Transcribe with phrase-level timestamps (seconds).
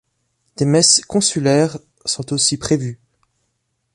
[0.57, 2.99] Des messes consulaires sont aussi prévues.